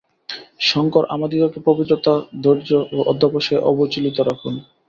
শঙ্কর 0.61 1.03
আমাদিগকে 1.09 1.59
পবিত্রতা, 1.67 2.13
ধৈর্য 2.43 2.69
ও 2.91 3.07
অধ্যবসায়ে 3.11 3.65
অবিচলিত 3.69 4.17
রাখুন। 4.21 4.53